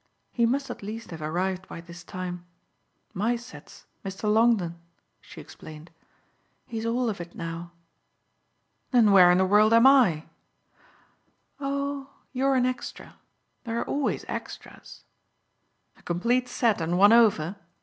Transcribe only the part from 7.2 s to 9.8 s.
it now." "Then where in the world